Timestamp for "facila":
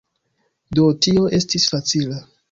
1.75-2.19